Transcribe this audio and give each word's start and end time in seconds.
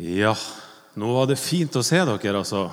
Ja, 0.00 0.32
nå 0.96 1.10
var 1.12 1.26
det 1.28 1.36
fint 1.36 1.74
å 1.76 1.82
se 1.84 1.98
dere, 2.00 2.38
altså. 2.38 2.70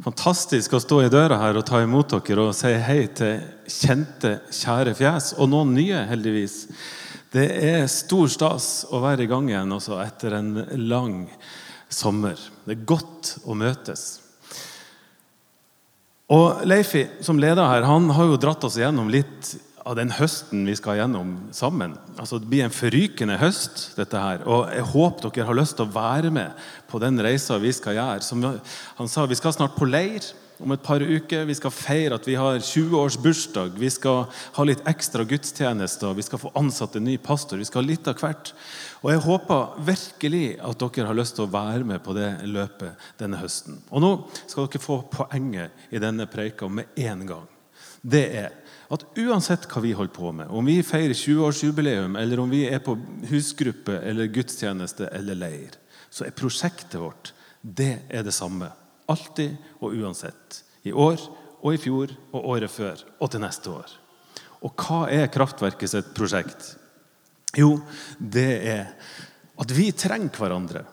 Fantastisk 0.00 0.72
å 0.72 0.78
stå 0.80 1.02
i 1.04 1.10
døra 1.12 1.36
her 1.42 1.58
og 1.60 1.66
ta 1.68 1.82
imot 1.84 2.14
dere 2.14 2.46
og 2.46 2.54
si 2.56 2.70
hei 2.80 3.02
til 3.12 3.42
kjente, 3.68 4.38
kjære 4.48 4.94
fjes. 4.96 5.34
Og 5.36 5.50
noen 5.52 5.74
nye, 5.76 6.00
heldigvis. 6.08 6.54
Det 7.32 7.44
er 7.68 7.84
stor 7.92 8.30
stas 8.32 8.70
å 8.88 9.02
være 9.04 9.26
i 9.26 9.28
gang 9.28 9.50
igjen 9.50 9.76
også 9.76 9.98
etter 10.00 10.38
en 10.38 10.54
lang 10.88 11.26
sommer. 11.92 12.40
Det 12.64 12.78
er 12.78 12.88
godt 12.88 13.34
å 13.44 13.56
møtes. 13.58 14.06
Og 16.32 16.64
Leifi, 16.64 17.04
som 17.20 17.36
leder 17.36 17.68
her, 17.68 17.84
han 17.84 18.08
har 18.16 18.32
jo 18.32 18.40
dratt 18.40 18.64
oss 18.64 18.80
gjennom 18.80 19.12
litt 19.12 19.52
av 19.82 19.96
den 19.98 20.12
høsten 20.14 20.66
vi 20.68 20.74
skal 20.78 21.00
gjennom 21.00 21.34
sammen. 21.54 21.96
Altså, 22.16 22.38
det 22.38 22.50
blir 22.50 22.66
en 22.66 22.74
forrykende 22.74 23.38
høst, 23.40 23.88
dette 23.98 24.20
her. 24.20 24.44
Og 24.46 24.68
jeg 24.70 24.86
håper 24.92 25.32
dere 25.32 25.48
har 25.48 25.58
lyst 25.58 25.78
til 25.78 25.88
å 25.88 25.94
være 25.94 26.30
med 26.34 26.62
på 26.90 27.00
den 27.02 27.18
reisa 27.22 27.58
vi 27.62 27.72
skal 27.74 27.98
gjøre. 27.98 28.22
Som 28.26 28.44
han 28.46 29.10
sa, 29.10 29.26
vi 29.26 29.38
skal 29.38 29.54
snart 29.56 29.76
på 29.78 29.88
leir 29.88 30.30
om 30.62 30.72
et 30.74 30.84
par 30.84 31.02
uker. 31.02 31.46
Vi 31.48 31.56
skal 31.58 31.74
feire 31.74 32.18
at 32.18 32.28
vi 32.28 32.36
har 32.38 32.60
20 32.60 32.94
års 33.00 33.18
bursdag. 33.18 33.74
Vi 33.80 33.90
skal 33.90 34.24
ha 34.30 34.66
litt 34.66 34.84
ekstra 34.88 35.26
gudstjenester. 35.26 36.14
Vi 36.14 36.26
skal 36.26 36.42
få 36.42 36.52
ansatt 36.58 36.96
en 36.96 37.06
ny 37.08 37.16
pastor. 37.18 37.58
Vi 37.58 37.66
skal 37.66 37.82
ha 37.82 37.90
litt 37.90 38.10
av 38.10 38.22
hvert. 38.22 38.54
Og 39.02 39.10
jeg 39.10 39.24
håper 39.26 39.82
virkelig 39.88 40.44
at 40.62 40.86
dere 40.86 41.10
har 41.10 41.18
lyst 41.18 41.38
til 41.38 41.48
å 41.48 41.52
være 41.52 41.82
med 41.88 42.04
på 42.04 42.14
det 42.14 42.30
løpet 42.46 43.10
denne 43.18 43.42
høsten. 43.42 43.82
Og 43.90 44.04
nå 44.04 44.12
skal 44.46 44.68
dere 44.68 44.84
få 44.84 45.02
poenget 45.10 45.90
i 45.90 46.02
denne 46.02 46.28
preika 46.30 46.70
med 46.70 46.94
en 47.02 47.26
gang. 47.26 47.48
Det 48.02 48.24
er 48.34 48.61
at 48.92 49.04
uansett 49.16 49.64
hva 49.70 49.80
vi 49.84 49.94
holder 49.96 50.14
på 50.14 50.32
med, 50.36 50.50
om 50.52 50.66
vi 50.68 50.82
feirer 50.84 51.16
20-årsjubileum, 51.16 52.18
eller 52.20 52.40
om 52.42 52.50
vi 52.52 52.66
er 52.68 52.82
på 52.84 52.96
husgruppe 53.30 53.96
eller 54.04 54.28
gudstjeneste 54.32 55.08
eller 55.16 55.38
leir, 55.38 55.78
så 56.12 56.26
er 56.26 56.36
prosjektet 56.36 57.00
vårt 57.00 57.32
det 57.62 58.02
er 58.10 58.24
det 58.26 58.34
samme. 58.34 58.68
Alltid 59.08 59.54
og 59.80 59.94
uansett. 59.94 60.62
I 60.82 60.92
år 60.92 61.20
og 61.62 61.74
i 61.74 61.80
fjor 61.80 62.10
og 62.32 62.48
året 62.56 62.72
før 62.74 63.04
og 63.18 63.30
til 63.30 63.42
neste 63.42 63.70
år. 63.70 63.92
Og 64.62 64.74
hva 64.78 65.04
er 65.10 65.30
Kraftverket 65.32 65.90
sitt 65.90 66.10
prosjekt? 66.16 66.74
Jo, 67.58 67.76
det 68.18 68.50
er 68.72 68.90
at 69.62 69.74
vi 69.76 69.90
trenger 69.94 70.34
hverandre. 70.34 70.84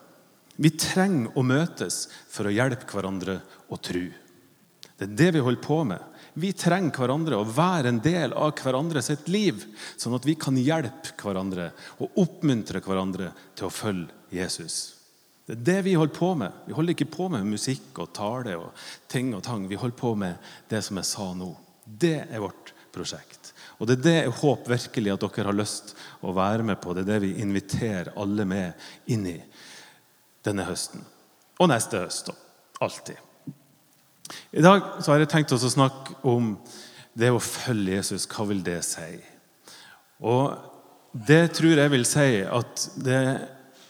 Vi 0.60 0.72
trenger 0.76 1.38
å 1.40 1.46
møtes 1.46 2.04
for 2.30 2.50
å 2.50 2.54
hjelpe 2.54 2.90
hverandre 2.92 3.40
å 3.72 3.80
tro. 3.82 4.06
Det 5.00 5.08
er 5.08 5.16
det 5.22 5.30
vi 5.38 5.44
holder 5.44 5.64
på 5.64 5.78
med. 5.88 6.02
Vi 6.34 6.52
trenger 6.54 6.94
hverandre 6.96 7.40
og 7.40 7.50
være 7.56 7.92
en 7.94 8.02
del 8.04 8.36
av 8.38 8.54
hverandre 8.60 9.02
sitt 9.06 9.28
liv, 9.32 9.64
sånn 9.98 10.16
at 10.18 10.28
vi 10.28 10.36
kan 10.40 10.58
hjelpe 10.60 11.16
hverandre 11.20 11.72
og 12.00 12.22
oppmuntre 12.22 12.82
hverandre 12.86 13.32
til 13.58 13.68
å 13.68 13.74
følge 13.74 14.36
Jesus. 14.36 14.80
Det 15.50 15.56
er 15.58 15.64
det 15.66 15.80
vi 15.88 15.96
holder 15.98 16.14
på 16.14 16.34
med. 16.38 16.58
Vi 16.68 16.76
holder 16.78 16.94
ikke 16.94 17.10
på 17.10 17.30
med 17.34 17.48
musikk 17.50 17.98
og 18.04 18.12
tale 18.14 18.54
og 18.60 18.84
ting 19.10 19.32
og 19.34 19.42
tang. 19.48 19.64
Vi 19.66 19.80
holder 19.82 19.98
på 19.98 20.12
med 20.14 20.52
det 20.70 20.84
som 20.86 21.00
jeg 21.02 21.10
sa 21.10 21.32
nå. 21.34 21.48
Det 21.90 22.20
er 22.28 22.44
vårt 22.44 22.74
prosjekt. 22.94 23.54
Og 23.80 23.88
Det 23.88 23.96
er 23.98 24.04
det 24.04 24.16
jeg 24.18 24.36
håper 24.42 24.76
virkelig 24.76 25.14
at 25.14 25.24
dere 25.24 25.50
har 25.50 25.58
lyst 25.58 25.96
å 26.22 26.36
være 26.38 26.68
med 26.68 26.78
på. 26.84 26.94
Det 26.94 27.02
er 27.06 27.14
det 27.14 27.24
vi 27.24 27.32
inviterer 27.42 28.12
alle 28.20 28.46
med 28.46 29.10
inn 29.10 29.26
i 29.26 29.40
denne 30.46 30.68
høsten. 30.68 31.02
Og 31.58 31.72
neste 31.72 32.04
høst. 32.04 32.30
Alltid. 32.80 33.18
I 34.52 34.64
dag 34.64 34.84
har 35.06 35.22
jeg 35.22 35.32
tenkt 35.32 35.54
oss 35.56 35.66
å 35.66 35.74
snakke 35.74 36.18
om 36.28 36.54
det 37.18 37.32
å 37.34 37.42
følge 37.42 37.98
Jesus. 38.00 38.28
Hva 38.30 38.46
vil 38.50 38.64
det 38.66 38.80
si? 38.88 39.12
Og 40.22 40.56
det 41.14 41.44
tror 41.58 41.80
jeg 41.80 41.94
vil 41.94 42.06
si 42.08 42.28
at 42.46 42.88
det 43.02 43.22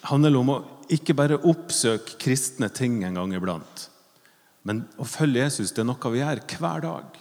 handler 0.10 0.38
om 0.40 0.54
å 0.54 0.60
ikke 0.90 1.16
bare 1.18 1.42
oppsøke 1.46 2.18
kristne 2.22 2.70
ting 2.74 3.02
en 3.06 3.20
gang 3.20 3.34
iblant. 3.38 3.88
Men 4.66 4.84
å 5.00 5.08
følge 5.08 5.46
Jesus 5.46 5.74
det 5.74 5.84
er 5.84 5.90
noe 5.90 6.14
vi 6.14 6.22
gjør 6.22 6.44
hver 6.56 6.86
dag. 6.86 7.18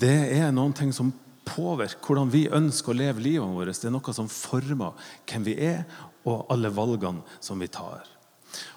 Det 0.00 0.16
er 0.38 0.54
noen 0.54 0.74
ting 0.76 0.92
som 0.96 1.12
påvirker 1.50 2.04
hvordan 2.04 2.30
vi 2.32 2.46
ønsker 2.52 2.92
å 2.92 2.96
leve 2.96 3.24
livet 3.24 3.54
vårt. 3.56 3.74
Det 3.74 3.88
er 3.88 3.94
noe 3.94 4.14
som 4.16 4.30
former 4.30 5.10
hvem 5.28 5.46
vi 5.46 5.56
er, 5.70 5.84
og 6.28 6.50
alle 6.52 6.68
valgene 6.72 7.24
som 7.40 7.60
vi 7.60 7.68
tar. 7.72 8.04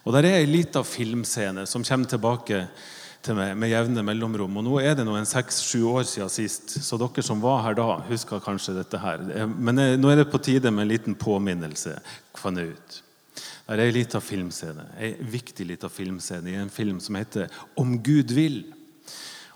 Og 0.06 0.14
Der 0.14 0.28
er 0.28 0.42
ei 0.42 0.48
lita 0.48 0.84
filmscene 0.86 1.66
som 1.68 1.84
kommer 1.84 2.10
tilbake 2.10 2.68
til 3.24 3.38
meg 3.38 3.54
med 3.60 3.72
jevne 3.72 4.04
mellomrom. 4.06 4.60
Og 4.60 4.66
Nå 4.68 4.76
er 4.82 4.98
det 4.98 5.06
noen 5.08 5.22
en 5.22 5.30
seks-sju 5.30 5.86
år 5.94 6.04
siden 6.10 6.32
sist, 6.32 6.76
så 6.84 7.00
dere 7.00 7.24
som 7.26 7.42
var 7.44 7.64
her 7.66 7.78
da, 7.80 7.88
husker 8.10 8.44
kanskje 8.44 8.76
dette 8.78 9.00
her. 9.00 9.24
Men 9.48 9.80
nå 10.00 10.12
er 10.12 10.22
det 10.22 10.30
på 10.32 10.42
tide 10.44 10.72
med 10.72 10.86
en 10.86 10.92
liten 10.92 11.16
påminnelse. 11.16 11.98
fant 12.36 12.60
jeg 12.60 12.76
ut. 12.76 13.00
Det 13.64 13.78
er 13.78 13.86
ei 13.86 13.94
lita 13.96 14.20
filmscene, 14.20 14.90
ei 15.00 15.14
viktig 15.24 15.66
lita 15.66 15.88
filmscene 15.90 16.52
i 16.52 16.60
en 16.60 16.70
film 16.70 17.00
som 17.00 17.16
heter 17.16 17.48
'Om 17.78 18.04
Gud 18.04 18.32
vil'. 18.36 18.74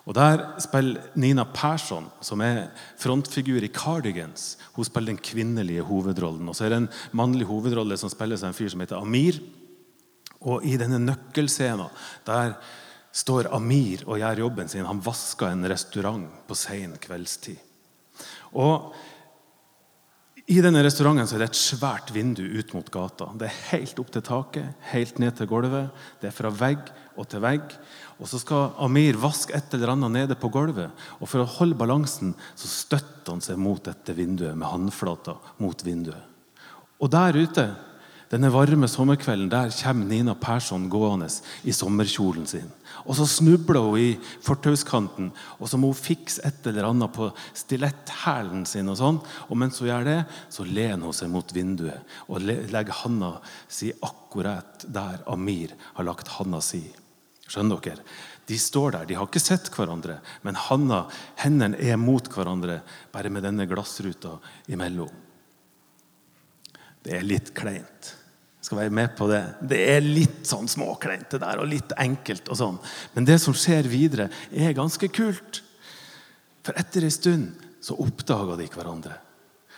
Og 0.08 0.16
Der 0.16 0.60
spiller 0.60 1.02
Nina 1.16 1.44
Persson, 1.44 2.06
som 2.22 2.42
er 2.42 2.70
frontfigur 2.98 3.62
i 3.64 3.68
Cardigans. 3.68 4.58
Hun 4.74 4.86
spiller 4.86 5.12
den 5.12 5.18
kvinnelige 5.18 5.84
hovedrollen. 5.84 6.48
Og 6.48 6.56
så 6.56 6.66
er 6.66 6.70
det 6.70 6.78
en 6.78 6.90
mannlig 7.12 7.46
hovedrolle 7.46 7.98
som 7.98 8.10
spilles 8.10 8.44
av 8.44 8.48
en 8.48 8.54
fyr 8.54 8.70
som 8.70 8.80
heter 8.80 8.96
Amir. 8.96 9.42
Og 10.40 10.64
i 10.64 10.78
denne 10.78 11.00
nøkkelscenen 11.00 11.90
der 12.26 12.56
står 13.16 13.52
Amir 13.56 14.04
og 14.08 14.20
gjør 14.22 14.44
jobben 14.46 14.72
sin. 14.72 14.88
Han 14.88 15.04
vasker 15.04 15.52
en 15.52 15.68
restaurant 15.70 16.28
på 16.48 16.58
sen 16.58 16.96
kveldstid. 17.02 17.60
Og 18.58 18.94
I 20.48 20.62
denne 20.64 20.80
restauranten 20.86 21.28
er 21.28 21.42
det 21.44 21.50
et 21.50 21.60
svært 21.60 22.14
vindu 22.16 22.46
ut 22.46 22.70
mot 22.72 22.88
gata. 22.92 23.28
Det 23.36 23.50
er 23.50 23.64
helt 23.74 23.98
opp 24.00 24.14
til 24.16 24.24
taket, 24.24 24.78
helt 24.94 25.20
ned 25.20 25.36
til 25.36 25.50
gulvet. 25.50 25.90
Det 26.22 26.30
er 26.30 26.38
fra 26.38 26.52
vegg 26.56 26.88
og 27.20 27.28
til 27.28 27.44
vegg. 27.44 27.74
Og 28.18 28.30
Så 28.32 28.40
skal 28.40 28.72
Amir 28.80 29.20
vaske 29.20 29.54
et 29.58 29.74
eller 29.76 29.92
annet 29.94 30.16
nede 30.16 30.40
på 30.40 30.50
gulvet. 30.54 30.94
Og 31.20 31.28
For 31.28 31.44
å 31.44 31.52
holde 31.58 31.76
balansen 31.76 32.32
så 32.56 32.72
støtter 32.72 33.36
han 33.36 33.44
seg 33.44 33.60
mot 33.60 33.84
dette 33.84 34.16
vinduet 34.16 34.56
med 34.56 34.72
håndflata 34.72 35.36
mot 35.60 35.84
vinduet. 35.84 36.24
Og 36.98 37.12
der 37.12 37.38
ute 37.38 37.68
denne 38.28 38.50
varme 38.52 38.90
sommerkvelden 38.92 39.48
der 39.52 39.72
kommer 39.72 40.06
Nina 40.06 40.34
Persson 40.36 40.90
gående 40.92 41.30
i 41.64 41.72
sommerkjolen 41.72 42.48
sin. 42.48 42.68
Og 43.08 43.16
Så 43.16 43.26
snubler 43.26 43.80
hun 43.80 44.00
i 44.00 44.18
fortauskanten, 44.44 45.32
og 45.60 45.70
så 45.70 45.78
må 45.80 45.94
hun 45.94 45.96
fikse 45.96 46.42
et 46.44 46.68
eller 46.68 46.90
annet 46.90 47.14
på 47.16 47.30
stiletthælen 47.56 48.66
sin. 48.68 48.90
Og 48.92 48.98
sånn. 49.00 49.20
Og 49.48 49.56
mens 49.58 49.80
hun 49.80 49.88
gjør 49.88 50.04
det, 50.04 50.20
så 50.50 50.66
lener 50.68 51.06
hun 51.08 51.16
seg 51.16 51.32
mot 51.32 51.54
vinduet 51.56 52.18
og 52.28 52.44
legger 52.44 53.04
handa 53.04 53.38
si 53.68 53.94
akkurat 54.04 54.84
der 54.84 55.24
Amir 55.32 55.76
har 55.96 56.08
lagt 56.08 56.28
handa 56.36 56.60
si. 56.60 56.84
Skjønner 57.48 57.80
dere? 57.80 58.04
De 58.48 58.58
står 58.60 58.92
der, 58.92 59.06
de 59.08 59.16
har 59.16 59.28
ikke 59.28 59.44
sett 59.44 59.70
hverandre, 59.72 60.20
men 60.44 60.60
handa, 60.68 61.06
hendene 61.40 61.80
er 61.80 62.00
mot 62.00 62.28
hverandre, 62.32 62.82
bare 63.12 63.32
med 63.32 63.44
denne 63.44 63.68
glassruta 63.68 64.38
imellom. 64.72 65.27
Det 67.08 67.16
er 67.16 67.28
litt 67.28 67.54
kleint. 67.56 68.10
Jeg 68.58 68.68
skal 68.68 68.82
være 68.82 68.96
med 68.98 69.14
på 69.16 69.30
Det 69.32 69.42
Det 69.70 69.80
er 69.94 70.02
litt 70.04 70.42
sånn 70.50 70.68
småkleint 70.68 71.30
det 71.32 71.40
der, 71.40 71.62
og 71.62 71.70
litt 71.72 71.94
enkelt. 71.96 72.50
og 72.50 72.58
sånn. 72.60 72.80
Men 73.16 73.26
det 73.26 73.40
som 73.40 73.56
skjer 73.56 73.88
videre, 73.88 74.30
er 74.52 74.76
ganske 74.76 75.08
kult. 75.08 75.62
For 76.64 76.76
etter 76.76 77.08
en 77.08 77.16
stund 77.16 77.64
så 77.80 77.96
oppdaga 77.96 78.58
de 78.60 78.68
hverandre. 78.68 79.16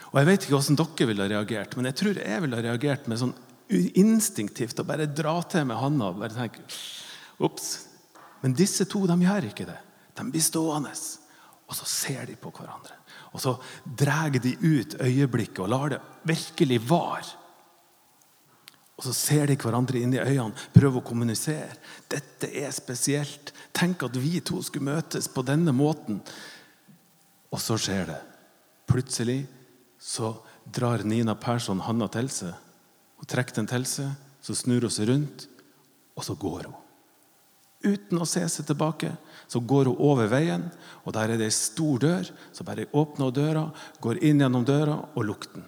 Og 0.09 0.17
Jeg 0.17 0.25
vet 0.25 0.41
ikke 0.41 0.57
hvordan 0.57 0.79
dere 0.79 1.07
ville 1.07 1.21
ha 1.27 1.29
reagert, 1.29 1.75
men 1.77 1.85
jeg 1.85 1.95
tror 1.95 2.17
jeg 2.17 2.41
ville 2.41 2.57
ha 2.57 2.65
reagert 2.65 3.07
med 3.07 3.21
sånn 3.21 3.35
instinktivt 3.69 4.79
å 4.81 4.87
bare 4.87 5.05
dra 5.05 5.35
til 5.45 5.67
med 5.69 5.77
handa 5.77 6.09
bare 6.17 6.33
tenke 6.33 6.63
Ops. 7.39 7.85
Men 8.41 8.55
disse 8.57 8.87
to 8.89 9.05
de 9.07 9.15
gjør 9.21 9.51
ikke 9.51 9.67
det. 9.69 9.77
De 10.17 10.25
blir 10.27 10.41
stående, 10.43 10.91
og 11.69 11.77
så 11.77 11.85
ser 11.85 12.25
de 12.25 12.35
på 12.39 12.49
hverandre. 12.49 12.95
Og 13.37 13.41
så 13.43 13.53
drar 13.85 14.33
de 14.33 14.55
ut 14.57 14.95
øyeblikket 15.05 15.61
og 15.61 15.69
lar 15.69 15.93
det 15.93 15.99
virkelig 16.27 16.79
vare. 16.89 17.27
Og 18.97 19.05
så 19.05 19.13
ser 19.15 19.47
de 19.47 19.55
hverandre 19.55 20.01
inn 20.01 20.15
i 20.17 20.19
øynene, 20.19 20.57
prøver 20.73 20.99
å 20.99 21.05
kommunisere. 21.05 21.77
Dette 22.11 22.49
er 22.49 22.73
spesielt. 22.75 23.53
Tenk 23.71 24.01
at 24.03 24.17
vi 24.19 24.41
to 24.43 24.59
skulle 24.65 24.89
møtes 24.89 25.29
på 25.31 25.45
denne 25.45 25.71
måten. 25.71 26.19
Og 27.53 27.61
så 27.63 27.77
skjer 27.79 28.09
det. 28.09 28.17
Plutselig 28.89 29.43
så 30.01 30.33
drar 30.65 31.05
Nina 31.05 31.37
Persson 31.37 31.85
handa 31.85 32.09
til 32.11 32.27
seg. 32.33 32.57
Hun 33.21 33.29
trekker 33.29 33.61
den 33.61 33.69
til 33.69 33.85
seg, 33.87 34.11
så 34.41 34.55
snur 34.57 34.87
hun 34.87 34.93
seg 34.93 35.09
rundt, 35.11 35.45
og 36.17 36.25
så 36.25 36.35
går 36.39 36.67
hun. 36.67 36.77
Uten 37.85 38.19
å 38.19 38.27
se 38.27 38.43
seg 38.51 38.67
tilbake 38.67 39.13
så 39.49 39.59
går 39.65 39.89
hun 39.89 40.01
over 40.05 40.29
veien, 40.29 40.67
og 41.03 41.13
der 41.15 41.33
er 41.33 41.39
det 41.41 41.47
ei 41.49 41.55
stor 41.55 41.97
dør. 42.01 42.27
Så 42.53 42.65
bare 42.67 42.85
åpner 42.93 43.31
hun 43.31 43.33
døra, 43.33 43.63
går 44.01 44.21
inn 44.29 44.43
gjennom 44.43 44.65
døra 44.67 44.99
og 45.09 45.25
lukter 45.25 45.57
den. 45.57 45.65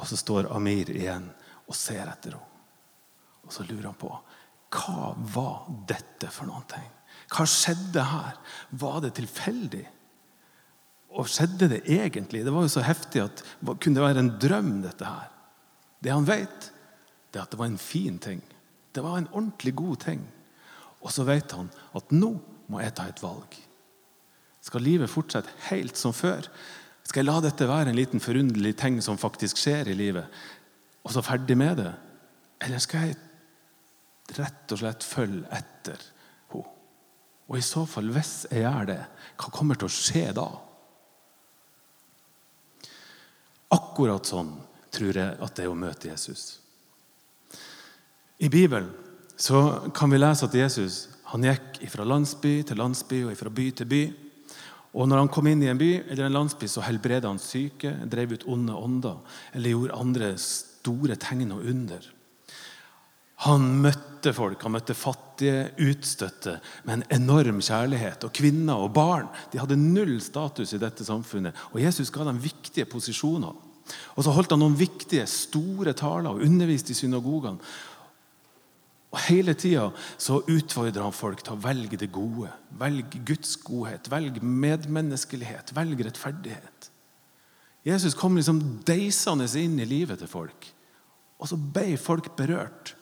Og 0.00 0.08
så 0.10 0.18
står 0.18 0.50
Amir 0.50 0.90
igjen 0.90 1.28
og 1.68 1.78
ser 1.78 2.08
etter 2.10 2.34
henne. 2.34 2.46
Og 3.46 3.54
så 3.54 3.64
lurer 3.66 3.90
han 3.90 3.98
på 3.98 4.10
hva 4.70 5.12
var 5.34 5.70
dette 5.90 6.28
for 6.30 6.46
noen 6.46 6.66
ting? 6.70 6.84
Hva 7.30 7.46
skjedde 7.48 8.02
her? 8.06 8.36
Var 8.78 9.00
det 9.02 9.14
tilfeldig? 9.18 9.82
Og 11.18 11.26
skjedde 11.30 11.70
det 11.72 11.80
egentlig? 11.90 12.44
Det 12.46 12.54
var 12.54 12.66
jo 12.66 12.70
så 12.70 12.84
heftig 12.86 13.24
at 13.24 13.42
kunne 13.66 13.98
det 13.98 14.04
være 14.04 14.22
en 14.22 14.34
drøm, 14.42 14.76
dette 14.84 15.06
her? 15.06 15.30
Det 15.98 16.14
han 16.14 16.26
vet, 16.26 16.70
det 17.30 17.40
er 17.40 17.46
at 17.46 17.50
det 17.54 17.58
var 17.58 17.70
en 17.70 17.82
fin 17.82 18.18
ting. 18.22 18.42
Det 18.94 19.02
var 19.02 19.18
en 19.18 19.30
ordentlig 19.32 19.74
god 19.78 19.98
ting. 20.06 20.22
Og 21.00 21.12
så 21.14 21.24
vet 21.28 21.52
han 21.56 21.70
at 21.96 22.12
nå 22.14 22.34
må 22.70 22.82
jeg 22.82 22.94
ta 22.96 23.08
et 23.08 23.22
valg. 23.24 23.56
Skal 24.60 24.84
livet 24.84 25.10
fortsette 25.10 25.52
helt 25.70 25.96
som 25.96 26.12
før? 26.14 26.46
Skal 27.02 27.22
jeg 27.22 27.30
la 27.30 27.40
dette 27.42 27.68
være 27.68 27.90
en 27.90 27.98
liten 27.98 28.22
forunderlig 28.22 28.76
ting 28.78 29.00
som 29.02 29.18
faktisk 29.18 29.58
skjer 29.58 29.88
i 29.90 29.96
livet, 29.98 30.28
og 31.00 31.14
så 31.14 31.24
ferdig 31.24 31.56
med 31.58 31.80
det? 31.80 31.92
Eller 32.60 32.82
skal 32.82 33.08
jeg 33.08 34.36
rett 34.36 34.74
og 34.74 34.82
slett 34.82 35.06
følge 35.06 35.48
etter 35.48 35.96
henne? 35.96 36.18
Og 37.50 37.58
i 37.58 37.66
så 37.66 37.82
fall, 37.82 38.12
hvis 38.14 38.44
jeg 38.46 38.62
gjør 38.62 38.84
det, 38.92 39.00
hva 39.34 39.48
kommer 39.50 39.78
til 39.78 39.88
å 39.88 39.90
skje 39.90 40.28
da? 40.36 40.46
Akkurat 43.74 44.30
sånn 44.30 44.52
tror 44.94 45.18
jeg 45.18 45.34
at 45.34 45.56
det 45.56 45.64
er 45.64 45.72
å 45.72 45.78
møte 45.78 46.12
Jesus. 46.12 46.60
I 48.38 48.46
Bibelen 48.46 48.92
så 49.40 49.90
kan 49.96 50.12
vi 50.12 50.20
lese 50.20 50.44
at 50.44 50.54
Jesus 50.54 51.06
han 51.30 51.46
gikk 51.46 51.78
fra 51.92 52.04
landsby 52.04 52.60
til 52.66 52.80
landsby 52.80 53.22
og 53.24 53.36
fra 53.38 53.52
by 53.54 53.66
til 53.78 53.88
by. 53.88 54.02
Og 54.98 55.06
når 55.06 55.22
han 55.22 55.30
kom 55.30 55.46
inn 55.46 55.62
i 55.62 55.68
en 55.70 55.78
by 55.78 55.90
eller 56.10 56.26
en 56.26 56.34
landsby, 56.40 56.66
så 56.66 56.82
helbredet 56.82 57.28
han 57.28 57.38
syke, 57.38 57.92
drev 58.10 58.34
ut 58.34 58.46
onde 58.50 58.74
ånder 58.74 59.38
eller 59.54 59.72
gjorde 59.72 60.00
andre 60.02 60.32
store 60.42 61.16
tegn 61.22 61.54
og 61.54 61.68
under. 61.70 62.08
Han 63.46 63.70
møtte 63.80 64.34
folk, 64.36 64.60
han 64.66 64.74
møtte 64.74 64.96
fattige, 64.98 65.70
utstøtte, 65.80 66.58
med 66.84 66.98
en 66.98 67.22
enorm 67.22 67.62
kjærlighet. 67.64 68.26
Og 68.26 68.34
kvinner 68.36 68.82
og 68.82 68.92
barn 68.98 69.30
de 69.54 69.62
hadde 69.62 69.78
null 69.80 70.18
status 70.20 70.74
i 70.76 70.82
dette 70.82 71.06
samfunnet. 71.06 71.56
Og 71.72 71.80
Jesus 71.80 72.12
ga 72.12 72.26
dem 72.28 72.42
viktige 72.42 72.90
posisjoner. 72.90 73.54
Og 74.14 74.26
så 74.26 74.34
holdt 74.34 74.52
han 74.52 74.60
noen 74.62 74.76
viktige, 74.78 75.24
store 75.30 75.94
taler 75.96 76.34
og 76.34 76.44
underviste 76.44 76.92
i 76.92 76.98
synagogene. 76.98 77.62
Og 79.10 79.18
Hele 79.26 79.56
tida 79.58 79.88
utfordrer 80.30 81.02
han 81.02 81.14
folk 81.14 81.42
til 81.42 81.56
å 81.56 81.62
velge 81.62 81.98
det 81.98 82.12
gode. 82.14 82.52
Velg 82.78 83.16
Guds 83.26 83.56
godhet, 83.64 84.10
velg 84.10 84.38
medmenneskelighet, 84.42 85.74
velg 85.74 86.04
rettferdighet. 86.06 86.90
Jesus 87.86 88.14
kom 88.14 88.36
liksom 88.36 88.60
deisende 88.86 89.48
inn 89.58 89.78
i 89.80 89.88
livet 89.88 90.20
til 90.20 90.30
folk. 90.30 90.68
Og 91.40 91.48
så 91.50 91.56
ble 91.56 91.96
folk 91.98 92.34
berørt. 92.38 92.94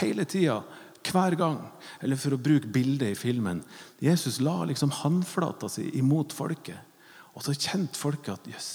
Hele 0.00 0.24
tida, 0.26 0.62
hver 1.04 1.36
gang. 1.38 1.60
Eller 2.02 2.18
for 2.18 2.34
å 2.34 2.40
bruke 2.40 2.70
bildet 2.72 3.12
i 3.12 3.18
filmen 3.18 3.60
Jesus 4.02 4.40
la 4.40 4.62
liksom 4.64 4.92
håndflata 5.02 5.68
si 5.70 5.86
imot 6.00 6.32
folket. 6.34 6.80
Og 7.34 7.44
så 7.44 7.54
kjente 7.54 7.98
folket 7.98 8.38
at 8.38 8.48
jøss, 8.48 8.70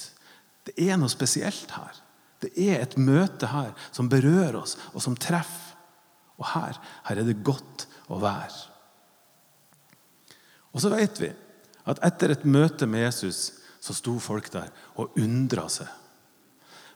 det 0.67 0.75
er 0.89 0.99
noe 0.99 1.11
spesielt 1.11 1.71
her. 1.73 1.97
Det 2.39 2.51
er 2.59 2.79
et 2.83 2.95
møte 2.99 3.49
her 3.51 3.71
som 3.91 4.09
berører 4.11 4.59
oss, 4.61 4.77
og 4.93 5.03
som 5.03 5.15
treffer. 5.19 5.68
Og 6.39 6.47
her, 6.53 6.79
her 7.09 7.21
er 7.21 7.27
det 7.27 7.41
godt 7.45 7.85
å 8.09 8.19
være. 8.21 8.65
Og 10.73 10.83
så 10.83 10.91
vet 10.93 11.21
vi 11.21 11.31
at 11.89 12.01
etter 12.05 12.33
et 12.33 12.45
møte 12.47 12.87
med 12.89 13.07
Jesus 13.07 13.49
så 13.79 13.95
sto 13.95 14.17
folk 14.21 14.51
der 14.53 14.69
og 14.99 15.17
undra 15.19 15.65
seg. 15.71 15.87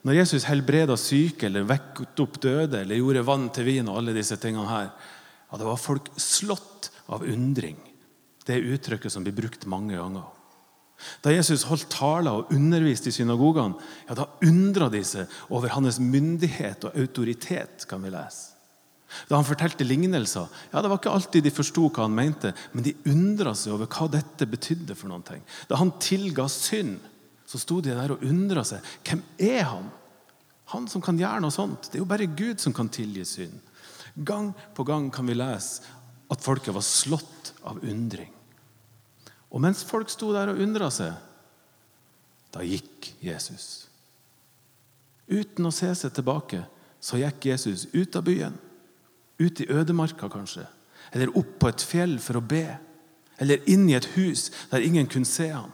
Når 0.04 0.18
Jesus 0.19 0.45
helbreda 0.50 0.98
syke 1.00 1.48
eller 1.48 1.68
vekket 1.68 2.19
opp 2.19 2.40
døde 2.44 2.81
eller 2.81 3.00
gjorde 3.00 3.24
vann 3.28 3.48
til 3.56 3.68
vin, 3.69 3.88
og 3.88 4.01
alle 4.01 4.16
disse 4.16 4.36
tingene 4.40 4.68
her, 4.68 4.90
ja, 4.92 5.60
det 5.60 5.68
var 5.68 5.80
folk 5.80 6.10
slått 6.19 6.90
av 7.07 7.24
undring. 7.24 7.78
Det 8.44 8.57
er 8.57 8.74
uttrykket 8.75 9.13
som 9.13 9.24
blir 9.24 9.36
brukt 9.38 9.63
mange 9.72 9.95
ganger. 9.95 10.25
Da 11.24 11.31
Jesus 11.31 11.66
holdt 11.68 11.88
taler 11.92 12.36
og 12.36 12.51
underviste 12.54 13.12
i 13.12 13.16
synagogene, 13.16 13.80
ja, 14.10 14.18
da 14.18 14.28
undra 14.44 14.90
de 14.92 15.04
seg 15.07 15.31
over 15.56 15.72
hans 15.75 16.00
myndighet 16.04 16.84
og 16.90 17.00
autoritet. 17.00 17.88
kan 17.88 18.04
vi 18.04 18.12
lese. 18.12 18.51
Da 19.30 19.38
han 19.38 19.48
fortalte 19.48 19.86
lignelser, 19.88 20.48
ja, 20.71 20.81
det 20.81 20.89
var 20.92 21.00
ikke 21.00 21.13
alltid 21.13 21.45
de 21.45 21.54
forsto 21.54 21.88
hva 21.89 22.07
han 22.07 22.15
mente, 22.18 22.54
men 22.74 22.86
de 22.86 22.95
undra 23.12 23.54
seg 23.57 23.75
over 23.75 23.89
hva 23.92 24.10
dette 24.12 24.48
betydde. 24.50 24.95
for 24.95 25.10
noen 25.12 25.25
ting. 25.25 25.44
Da 25.69 25.80
han 25.80 25.94
tilga 26.00 26.48
synd, 26.50 27.00
så 27.45 27.60
sto 27.60 27.81
de 27.81 27.94
der 27.94 28.15
og 28.15 28.24
undra 28.24 28.63
seg. 28.65 28.81
Hvem 29.04 29.21
er 29.38 29.63
han? 29.69 29.92
Han 30.74 30.88
som 30.88 31.01
kan 31.01 31.19
gjøre 31.19 31.42
noe 31.44 31.54
sånt. 31.54 31.89
Det 31.89 32.00
er 32.00 32.04
jo 32.04 32.10
bare 32.10 32.25
Gud 32.25 32.60
som 32.60 32.74
kan 32.74 32.89
tilgi 32.89 33.25
synd. 33.25 33.60
Gang 34.15 34.54
på 34.74 34.86
gang 34.88 35.10
kan 35.13 35.27
vi 35.27 35.36
lese 35.38 35.83
at 36.31 36.42
folket 36.42 36.74
var 36.74 36.86
slått 36.86 37.54
av 37.68 37.81
undring. 37.83 38.31
Og 39.54 39.62
mens 39.62 39.83
folk 39.86 40.09
sto 40.09 40.31
der 40.33 40.50
og 40.50 40.62
undra 40.63 40.89
seg, 40.94 41.13
da 42.54 42.63
gikk 42.66 43.12
Jesus. 43.21 43.88
Uten 45.30 45.69
å 45.69 45.74
se 45.74 45.89
seg 45.98 46.13
tilbake 46.13 46.63
så 47.04 47.19
gikk 47.19 47.50
Jesus 47.51 47.88
ut 47.94 48.16
av 48.18 48.25
byen. 48.27 48.56
Ut 49.44 49.62
i 49.62 49.68
ødemarka, 49.69 50.30
kanskje. 50.31 50.66
Eller 51.12 51.34
opp 51.38 51.57
på 51.60 51.69
et 51.69 51.84
fjell 51.84 52.18
for 52.24 52.40
å 52.40 52.45
be. 52.48 52.66
Eller 53.42 53.63
inn 53.69 53.86
i 53.90 53.98
et 53.98 54.07
hus 54.16 54.50
der 54.72 54.86
ingen 54.86 55.10
kunne 55.12 55.30
se 55.30 55.50
ham. 55.51 55.72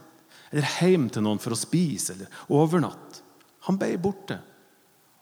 Eller 0.49 0.79
hjem 0.81 1.09
til 1.13 1.25
noen 1.25 1.41
for 1.41 1.53
å 1.53 1.59
spise 1.59 2.15
eller 2.15 2.41
overnatte. 2.49 3.21
Han 3.67 3.77
ble 3.77 3.93
borte. 4.01 4.39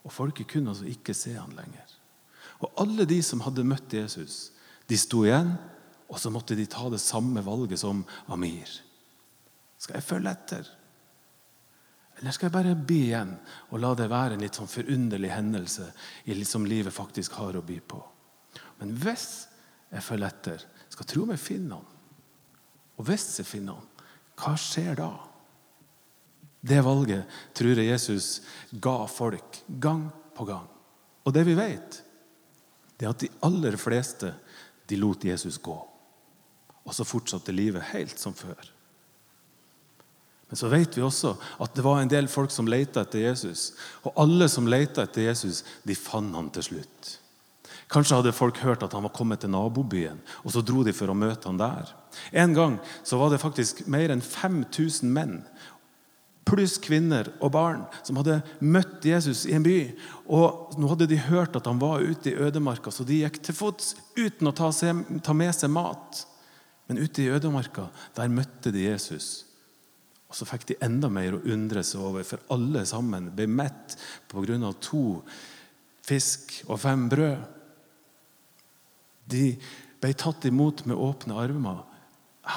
Og 0.07 0.13
folket 0.13 0.47
kunne 0.53 0.71
altså 0.71 0.87
ikke 0.87 1.15
se 1.17 1.33
ham 1.35 1.51
lenger. 1.57 1.87
Og 2.63 2.79
alle 2.81 3.05
de 3.09 3.19
som 3.25 3.43
hadde 3.45 3.65
møtt 3.67 3.93
Jesus, 3.93 4.53
de 4.87 4.97
sto 4.97 5.25
igjen, 5.27 5.51
og 6.07 6.19
så 6.21 6.31
måtte 6.31 6.55
de 6.55 6.65
ta 6.71 6.87
det 6.89 7.01
samme 7.03 7.43
valget 7.43 7.81
som 7.81 8.05
Amir. 8.31 8.69
Skal 9.77 9.99
jeg 9.99 10.07
følge 10.07 10.31
etter? 10.31 10.69
Eller 12.17 12.33
skal 12.33 12.47
jeg 12.47 12.55
bare 12.55 12.77
bli 12.79 13.01
igjen 13.11 13.35
og 13.69 13.81
la 13.83 13.91
det 13.97 14.07
være 14.09 14.37
en 14.37 14.45
litt 14.45 14.57
sånn 14.57 14.71
forunderlig 14.71 15.29
hendelse 15.35 15.91
i 16.25 16.37
som 16.47 16.65
livet 16.65 16.95
faktisk 16.95 17.35
har 17.37 17.59
å 17.59 17.65
by 17.65 17.77
på? 17.85 17.99
Men 18.81 18.93
hvis 18.97 19.47
jeg 19.91 20.03
følger 20.03 20.27
etter, 20.27 20.65
skal 20.89 21.07
tro 21.09 21.23
om 21.25 21.33
jeg 21.33 21.43
finner 21.43 21.79
han. 21.79 21.95
Og 22.97 23.07
hvis 23.09 23.27
jeg 23.39 23.47
finner 23.47 23.77
han, 23.77 23.89
hva 24.37 24.53
skjer 24.59 24.97
da? 24.99 25.11
Det 26.67 26.79
valget 26.85 27.37
tror 27.57 27.77
jeg 27.77 27.91
Jesus 27.91 28.41
ga 28.71 28.99
folk 29.09 29.61
gang 29.81 30.07
på 30.37 30.45
gang. 30.49 30.67
Og 31.25 31.33
det 31.33 31.43
vi 31.47 31.55
vet, 31.57 32.01
det 32.97 33.05
er 33.05 33.13
at 33.13 33.21
de 33.21 33.29
aller 33.45 33.77
fleste 33.79 34.33
de 34.89 34.97
lot 34.99 35.25
Jesus 35.25 35.59
gå. 35.61 35.77
Og 36.87 36.95
så 36.95 37.05
fortsatte 37.05 37.55
livet 37.55 37.89
helt 37.91 38.19
som 38.19 38.35
før. 38.35 38.71
Men 40.47 40.59
så 40.59 40.69
vet 40.71 40.95
vi 40.95 41.03
også 41.03 41.33
at 41.63 41.73
det 41.75 41.83
var 41.83 41.99
en 42.01 42.11
del 42.11 42.29
folk 42.31 42.53
som 42.55 42.69
leita 42.71 43.03
etter 43.03 43.25
Jesus. 43.25 43.73
Og 44.07 44.15
alle 44.23 44.47
som 44.49 44.69
leita 44.69 45.03
etter 45.03 45.27
Jesus, 45.27 45.63
de 45.83 45.95
fant 45.99 46.35
han 46.37 46.47
til 46.55 46.69
slutt. 46.69 47.17
Kanskje 47.87 48.19
hadde 48.19 48.35
folk 48.35 48.59
hørt 48.59 48.83
at 48.83 48.93
han 48.95 49.05
var 49.05 49.15
kommet 49.15 49.39
til 49.43 49.51
nabobyen, 49.53 50.19
og 50.43 50.51
så 50.51 50.63
dro 50.65 50.83
de 50.83 50.91
for 50.95 51.07
å 51.07 51.15
møte 51.15 51.47
han 51.47 51.59
der. 51.59 51.93
En 52.35 52.55
gang 52.55 52.75
så 53.07 53.19
var 53.19 53.31
det 53.31 53.39
faktisk 53.39 53.85
mer 53.87 54.11
enn 54.11 54.23
5000 54.23 55.11
menn 55.13 55.39
pluss 56.47 56.77
kvinner 56.79 57.29
og 57.43 57.51
barn 57.55 57.83
som 58.05 58.19
hadde 58.21 58.39
møtt 58.63 59.05
Jesus 59.05 59.45
i 59.49 59.55
en 59.57 59.65
by. 59.65 59.79
Og 60.31 60.77
Nå 60.79 60.91
hadde 60.91 61.09
de 61.09 61.19
hørt 61.27 61.57
at 61.59 61.67
han 61.67 61.81
var 61.81 62.05
ute 62.05 62.31
i 62.31 62.37
ødemarka, 62.47 62.91
så 62.93 63.05
de 63.07 63.21
gikk 63.23 63.41
til 63.43 63.57
fots 63.57 63.95
uten 64.17 64.49
å 64.49 64.55
ta, 64.55 64.71
med 65.33 65.53
seg 65.55 65.73
mat. 65.73 66.23
Men 66.87 67.01
ute 67.03 67.25
i 67.25 67.31
ødemarka 67.33 67.89
der 68.15 68.31
møtte 68.31 68.71
de 68.71 68.87
Jesus. 68.87 69.43
Og 70.27 70.35
så 70.35 70.47
fikk 70.47 70.67
de 70.71 70.79
enda 70.83 71.09
mer 71.11 71.37
å 71.37 71.43
undre 71.51 71.83
seg 71.87 72.03
over, 72.03 72.25
for 72.27 72.43
alle 72.53 72.83
sammen 72.87 73.31
ble 73.35 73.47
mett 73.47 73.95
pga. 74.31 74.73
to 74.79 75.23
fisk 76.07 76.63
og 76.67 76.79
fem 76.79 77.07
brød. 77.09 77.56
De 79.29 79.57
ble 80.01 80.13
tatt 80.17 80.45
imot 80.47 80.85
med 80.87 80.97
åpne 80.97 81.37
armer 81.37 81.83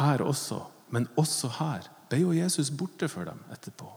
her 0.00 0.22
også, 0.22 0.62
men 0.94 1.08
også 1.18 1.50
her 1.58 1.88
ble 2.10 2.22
jo 2.22 2.34
Jesus 2.34 2.70
borte 2.74 3.08
for 3.10 3.26
dem 3.26 3.40
etterpå. 3.54 3.88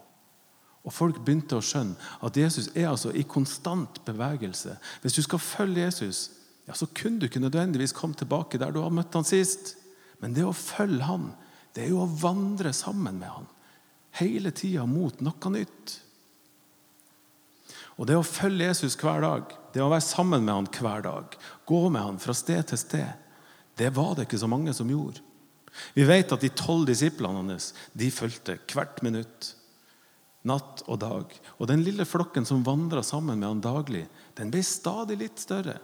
Og 0.83 0.91
Folk 0.91 1.21
begynte 1.23 1.57
å 1.57 1.63
skjønne 1.63 1.95
at 2.25 2.37
Jesus 2.37 2.69
er 2.75 2.89
altså 2.89 3.13
i 3.15 3.23
konstant 3.23 4.01
bevegelse. 4.05 4.75
Hvis 5.01 5.15
du 5.15 5.21
skal 5.23 5.39
følge 5.39 5.85
Jesus, 5.85 6.25
ja, 6.67 6.75
så 6.75 6.89
kunne 6.95 7.21
du 7.21 7.29
ikke 7.29 7.43
nødvendigvis 7.43 7.95
komme 7.95 8.17
tilbake 8.19 8.59
der 8.59 8.73
du 8.73 8.81
har 8.83 8.91
møtt 8.93 9.15
han 9.15 9.27
sist. 9.27 9.75
Men 10.19 10.35
det 10.35 10.43
å 10.47 10.55
følge 10.55 11.07
han, 11.07 11.31
det 11.75 11.85
er 11.85 11.93
jo 11.93 12.03
å 12.03 12.11
vandre 12.19 12.73
sammen 12.75 13.17
med 13.19 13.31
han. 13.31 13.47
Hele 14.19 14.51
tida 14.55 14.85
mot 14.87 15.23
noe 15.23 15.53
nytt. 15.55 15.97
Og 17.97 18.07
det 18.09 18.17
å 18.17 18.25
følge 18.25 18.67
Jesus 18.69 18.97
hver 18.99 19.23
dag, 19.23 19.55
det 19.73 19.81
å 19.81 19.89
være 19.91 20.05
sammen 20.05 20.45
med 20.45 20.53
han 20.53 20.69
hver 20.69 21.03
dag, 21.05 21.37
gå 21.65 21.81
med 21.89 22.01
han 22.01 22.21
fra 22.21 22.35
sted 22.37 22.67
til 22.69 22.79
sted, 22.79 23.19
det 23.77 23.89
var 23.95 24.13
det 24.15 24.27
ikke 24.27 24.41
så 24.41 24.49
mange 24.49 24.73
som 24.77 24.89
gjorde. 24.89 25.23
Vi 25.97 26.05
vet 26.05 26.31
at 26.31 26.43
de 26.43 26.51
tolv 26.53 26.85
disiplene 26.85 27.41
hans 27.41 27.71
de 27.97 28.11
fulgte 28.13 28.59
hvert 28.69 29.01
minutt, 29.05 29.53
natt 30.45 30.83
og 30.85 30.99
dag. 31.01 31.33
Og 31.57 31.69
den 31.71 31.81
lille 31.85 32.05
flokken 32.05 32.45
som 32.45 32.65
vandra 32.65 33.01
sammen 33.05 33.39
med 33.39 33.49
han 33.49 33.63
daglig, 33.63 34.05
den 34.37 34.51
ble 34.53 34.61
stadig 34.65 35.17
litt 35.21 35.41
større. 35.41 35.79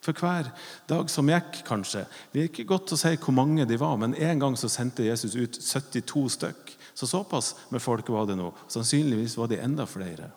For 0.00 0.16
hver 0.16 0.48
dag 0.88 1.10
som 1.12 1.28
gikk, 1.28 1.58
kanskje. 1.66 2.06
Det 2.32 2.40
er 2.40 2.46
ikke 2.48 2.68
godt 2.68 2.94
å 2.94 3.00
si 3.00 3.12
hvor 3.20 3.36
mange 3.36 3.66
de 3.68 3.76
var, 3.80 3.98
men 4.00 4.14
en 4.16 4.40
gang 4.40 4.54
så 4.56 4.70
sendte 4.72 5.04
Jesus 5.04 5.34
ut 5.36 5.58
72 5.60 6.22
stykk. 6.38 6.76
Så 6.96 7.08
såpass 7.10 7.52
med 7.72 7.84
folk 7.84 8.08
var 8.12 8.28
det 8.28 8.38
nå. 8.38 8.48
Sannsynligvis 8.72 9.36
var 9.36 9.50
de 9.50 9.60
enda 9.60 9.84
flere. 9.88 10.30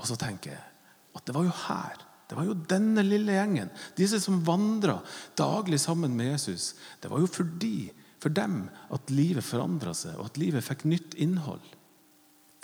Og 0.00 0.08
så 0.08 0.16
tenker 0.20 0.54
jeg 0.54 0.73
at 1.14 1.24
det 1.26 1.36
var 1.36 1.46
jo 1.46 1.54
her, 1.68 2.00
Det 2.24 2.38
var 2.38 2.46
jo 2.48 2.54
denne 2.56 3.02
lille 3.04 3.34
gjengen, 3.36 3.68
disse 3.98 4.16
som 4.18 4.38
vandra 4.46 4.94
daglig 5.36 5.76
sammen 5.82 6.14
med 6.16 6.30
Jesus. 6.32 6.70
Det 6.98 7.10
var 7.12 7.20
jo 7.20 7.28
fordi, 7.28 7.92
for 8.18 8.32
dem 8.32 8.70
at 8.96 9.12
livet 9.12 9.44
forandra 9.44 9.92
seg, 9.94 10.16
og 10.16 10.30
at 10.30 10.40
livet 10.40 10.64
fikk 10.64 10.86
nytt 10.88 11.14
innhold. 11.20 11.60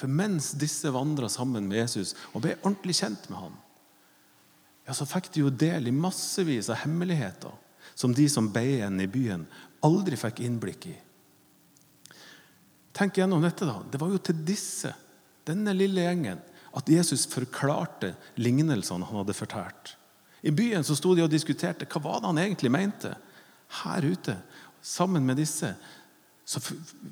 For 0.00 0.08
mens 0.08 0.54
disse 0.56 0.88
vandra 0.90 1.28
sammen 1.28 1.68
med 1.68 1.82
Jesus 1.82 2.14
og 2.32 2.40
ble 2.46 2.56
ordentlig 2.62 2.96
kjent 3.02 3.28
med 3.28 3.42
ham, 3.42 3.58
ja, 4.88 4.96
så 4.96 5.04
fikk 5.06 5.28
de 5.34 5.44
jo 5.44 5.52
del 5.52 5.90
i 5.90 5.94
massevis 5.94 6.72
av 6.72 6.80
hemmeligheter 6.86 7.52
som 7.94 8.14
de 8.16 8.24
som 8.32 8.48
ble 8.50 8.64
igjen 8.78 8.96
i 9.04 9.10
byen, 9.12 9.44
aldri 9.84 10.16
fikk 10.18 10.40
innblikk 10.46 10.88
i. 10.88 10.96
Tenk 12.96 13.20
gjennom 13.20 13.44
dette. 13.44 13.68
da. 13.68 13.82
Det 13.92 14.00
var 14.00 14.10
jo 14.10 14.18
til 14.24 14.40
disse, 14.44 14.90
denne 15.46 15.76
lille 15.76 16.08
gjengen, 16.08 16.40
at 16.76 16.88
Jesus 16.88 17.26
forklarte 17.30 18.14
lignelsene 18.38 19.06
han 19.06 19.22
hadde 19.22 19.36
fortalt. 19.36 19.96
I 20.42 20.52
byen 20.54 20.84
så 20.86 20.96
sto 20.96 21.14
de 21.14 21.24
og 21.24 21.32
diskuterte 21.32 21.88
hva 21.90 22.02
var 22.04 22.20
det 22.20 22.30
han 22.30 22.42
egentlig 22.42 22.70
mente. 22.72 23.14
Her 23.82 24.06
ute, 24.06 24.36
sammen 24.82 25.26
med 25.26 25.36
disse, 25.40 25.74
så 26.44 26.62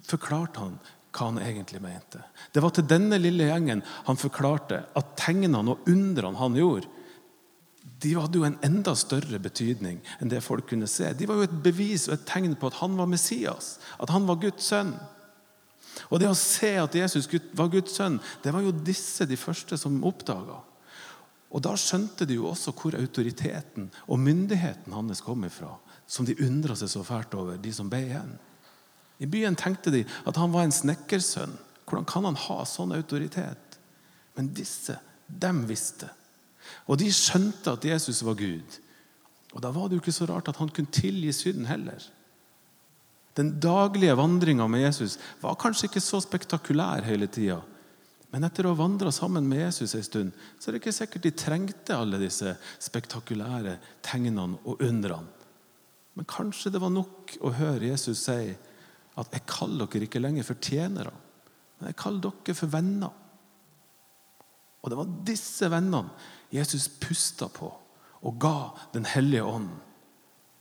forklarte 0.08 0.62
han 0.62 0.78
hva 1.12 1.30
han 1.30 1.40
egentlig 1.42 1.80
mente. 1.82 2.22
Det 2.52 2.62
var 2.62 2.72
til 2.74 2.86
denne 2.88 3.18
lille 3.20 3.48
gjengen 3.50 3.82
han 4.06 4.20
forklarte 4.20 4.84
at 4.98 5.12
tegnene 5.20 5.60
og 5.74 5.90
undrene 5.90 6.40
han 6.40 6.56
gjorde, 6.58 6.88
de 7.98 8.12
hadde 8.14 8.38
jo 8.38 8.46
en 8.46 8.58
enda 8.62 8.92
større 8.98 9.40
betydning 9.42 9.98
enn 10.20 10.30
det 10.30 10.44
folk 10.44 10.68
kunne 10.70 10.86
se. 10.90 11.08
De 11.18 11.26
var 11.26 11.40
jo 11.40 11.46
et 11.48 11.60
bevis 11.64 12.06
og 12.08 12.14
et 12.14 12.26
tegn 12.28 12.54
på 12.58 12.68
at 12.70 12.78
han 12.78 12.94
var 12.98 13.08
Messias, 13.10 13.78
at 13.98 14.12
han 14.14 14.28
var 14.28 14.38
Guds 14.42 14.68
sønn. 14.70 14.92
Og 16.08 16.20
det 16.20 16.30
å 16.30 16.36
se 16.38 16.70
at 16.80 16.94
Jesus 16.94 17.28
var 17.56 17.70
Guds 17.72 17.96
sønn, 17.98 18.18
det 18.44 18.52
var 18.54 18.64
jo 18.64 18.72
disse 18.72 19.26
de 19.28 19.38
første 19.38 19.78
som 19.80 20.00
oppdaga. 20.06 20.60
Og 21.48 21.64
da 21.64 21.72
skjønte 21.80 22.26
de 22.28 22.36
jo 22.36 22.50
også 22.50 22.74
hvor 22.76 22.96
autoriteten 22.98 23.88
og 24.06 24.20
myndigheten 24.20 24.92
hans 24.92 25.22
kom 25.24 25.46
ifra, 25.48 25.72
som 26.06 26.28
de 26.28 26.36
undra 26.44 26.76
seg 26.76 26.92
så 26.92 27.04
fælt 27.06 27.34
over, 27.38 27.56
de 27.60 27.72
som 27.72 27.88
ble 27.88 28.02
igjen. 28.10 28.34
I 29.18 29.26
byen 29.26 29.56
tenkte 29.58 29.92
de 29.92 30.04
at 30.28 30.36
han 30.38 30.52
var 30.54 30.66
en 30.66 30.74
snekkersønn. 30.74 31.56
Hvordan 31.88 32.06
kan 32.08 32.28
han 32.28 32.36
ha 32.38 32.58
sånn 32.68 32.92
autoritet? 32.94 33.78
Men 34.36 34.52
disse, 34.54 34.98
dem 35.26 35.64
visste. 35.66 36.10
Og 36.86 37.00
de 37.00 37.08
skjønte 37.12 37.74
at 37.74 37.86
Jesus 37.88 38.20
var 38.26 38.36
Gud. 38.38 38.76
Og 39.56 39.64
da 39.64 39.72
var 39.72 39.88
det 39.88 39.96
jo 39.96 40.02
ikke 40.04 40.14
så 40.14 40.28
rart 40.28 40.50
at 40.52 40.60
han 40.60 40.70
kunne 40.74 40.92
tilgi 40.92 41.32
synden 41.34 41.66
heller. 41.68 42.04
Den 43.36 43.60
daglige 43.60 44.16
vandringa 44.18 44.66
med 44.68 44.82
Jesus 44.86 45.18
var 45.40 45.58
kanskje 45.60 45.88
ikke 45.90 46.02
så 46.02 46.20
spektakulær 46.22 47.04
hele 47.06 47.28
tida. 47.30 47.60
Men 48.32 48.44
etter 48.44 48.66
å 48.66 48.74
ha 48.74 48.82
vandra 48.82 49.12
sammen 49.14 49.46
med 49.48 49.62
Jesus 49.62 49.94
en 49.96 50.04
stund, 50.04 50.32
så 50.58 50.68
er 50.68 50.74
det 50.76 50.82
ikke 50.82 50.96
sikkert 50.96 51.24
de 51.24 51.32
trengte 51.32 51.96
alle 51.96 52.20
disse 52.20 52.54
spektakulære 52.84 53.78
tegnene 54.04 54.58
og 54.64 54.82
undrene. 54.84 55.32
Men 56.18 56.26
kanskje 56.28 56.72
det 56.74 56.82
var 56.82 56.90
nok 56.90 57.36
å 57.46 57.54
høre 57.54 57.92
Jesus 57.92 58.24
si 58.26 58.56
at 59.18 59.32
'jeg 59.32 59.46
kaller 59.46 59.86
dere 59.86 60.06
ikke 60.06 60.20
lenger 60.20 60.42
for 60.42 60.54
tjenere', 60.54 61.14
men 61.78 61.88
jeg 61.88 61.96
kaller 61.96 62.20
dere 62.20 62.54
for 62.54 62.66
venner. 62.66 63.12
Og 64.82 64.90
det 64.90 64.98
var 64.98 65.24
disse 65.24 65.70
vennene 65.70 66.10
Jesus 66.52 66.88
pusta 66.88 67.48
på 67.48 67.72
og 68.22 68.38
ga 68.38 68.74
Den 68.92 69.04
hellige 69.04 69.44
ånd 69.44 69.70